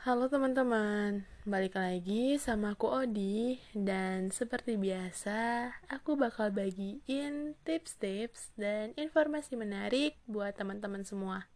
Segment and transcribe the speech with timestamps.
[0.00, 8.96] Halo teman-teman, balik lagi sama aku Odi Dan seperti biasa, aku bakal bagiin tips-tips dan
[8.96, 11.52] informasi menarik buat teman-teman semua.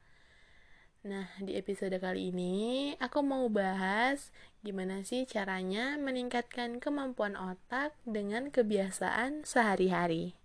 [1.09, 4.29] Nah, di episode kali ini aku mau bahas
[4.61, 10.37] gimana sih caranya meningkatkan kemampuan otak dengan kebiasaan sehari-hari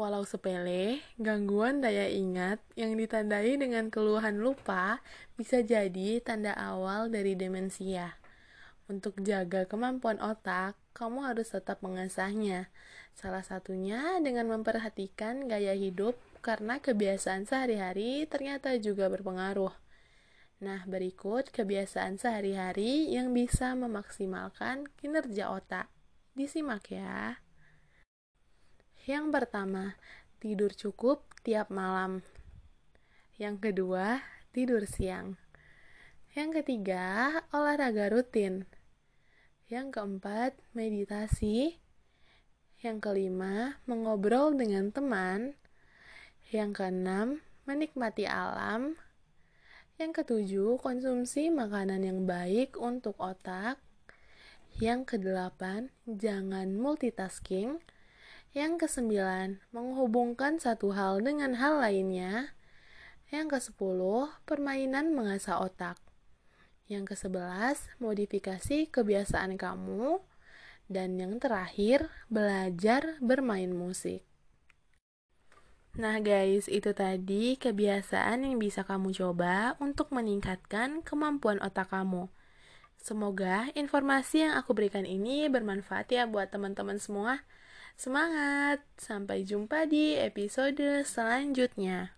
[0.00, 5.04] Walau sepele, gangguan daya ingat yang ditandai dengan keluhan lupa
[5.36, 8.16] bisa jadi tanda awal dari demensia.
[8.88, 12.72] Untuk jaga kemampuan otak, kamu harus tetap mengasahnya.
[13.12, 19.76] Salah satunya dengan memperhatikan gaya hidup karena kebiasaan sehari-hari ternyata juga berpengaruh.
[20.64, 25.92] Nah, berikut kebiasaan sehari-hari yang bisa memaksimalkan kinerja otak.
[26.32, 27.44] Disimak ya.
[29.08, 29.96] Yang pertama,
[30.44, 32.20] tidur cukup tiap malam.
[33.40, 34.20] Yang kedua,
[34.52, 35.40] tidur siang.
[36.36, 38.68] Yang ketiga, olahraga rutin.
[39.72, 41.80] Yang keempat, meditasi.
[42.84, 45.56] Yang kelima, mengobrol dengan teman.
[46.52, 47.28] Yang keenam,
[47.64, 49.00] menikmati alam.
[49.96, 53.80] Yang ketujuh, konsumsi makanan yang baik untuk otak.
[54.76, 57.80] Yang kedelapan, jangan multitasking.
[58.50, 62.50] Yang kesembilan, menghubungkan satu hal dengan hal lainnya.
[63.30, 66.02] Yang kesepuluh, permainan mengasah otak.
[66.90, 70.18] Yang kesebelas, modifikasi kebiasaan kamu.
[70.90, 74.26] Dan yang terakhir, belajar bermain musik.
[75.94, 82.26] Nah guys, itu tadi kebiasaan yang bisa kamu coba untuk meningkatkan kemampuan otak kamu.
[82.98, 87.46] Semoga informasi yang aku berikan ini bermanfaat ya buat teman-teman semua.
[88.00, 88.80] Semangat!
[88.96, 92.16] Sampai jumpa di episode selanjutnya.